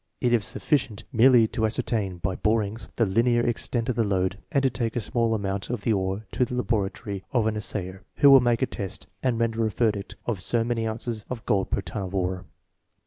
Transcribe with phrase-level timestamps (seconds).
[0.19, 4.63] It is sufficient merely to ascertain by borings the linear extent of the lode and
[4.63, 8.31] to take a small amount of the ore to the laboratory of an assayer, who
[8.31, 11.81] will make a test and render a verdict of so many ounces of gold per
[11.81, 12.45] ton of ore.